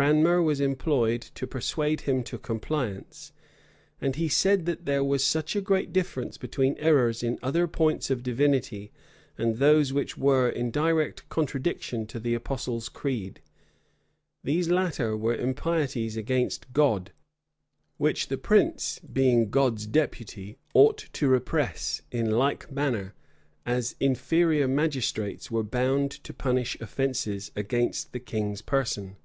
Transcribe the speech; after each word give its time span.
Cranmer 0.00 0.40
was 0.40 0.62
employed 0.62 1.20
to 1.34 1.46
persuade 1.46 2.02
him 2.02 2.22
to 2.22 2.38
compliance; 2.38 3.32
and 4.00 4.16
he 4.16 4.30
said, 4.30 4.64
that 4.64 4.86
there 4.86 5.04
was 5.04 5.36
a 5.36 5.60
great 5.60 5.92
difference 5.92 6.38
between 6.38 6.78
errors 6.78 7.22
in 7.22 7.38
other 7.42 7.68
points 7.68 8.08
of 8.08 8.22
divinity, 8.22 8.92
and 9.36 9.58
those 9.58 9.92
which 9.92 10.16
were 10.16 10.48
in 10.48 10.70
direct 10.70 11.28
contradiction 11.28 12.06
to 12.06 12.18
the 12.18 12.32
apostles' 12.32 12.88
creed: 12.88 13.42
these 14.42 14.70
latter 14.70 15.14
were 15.18 15.34
impieties 15.34 16.16
against 16.16 16.72
God, 16.72 17.12
which 17.98 18.28
the 18.28 18.38
prince, 18.38 19.00
being 19.00 19.50
God's 19.50 19.86
deputy, 19.86 20.56
ought 20.72 21.04
to 21.12 21.28
repress, 21.28 22.00
in 22.10 22.30
like 22.30 22.72
manner, 22.72 23.12
as 23.66 23.96
inferior 24.00 24.66
magistrates 24.66 25.50
were 25.50 25.62
bound 25.62 26.10
to 26.10 26.32
punish 26.32 26.74
offences 26.80 27.50
against 27.54 28.12
the 28.14 28.20
king's 28.20 28.62
person. 28.62 29.16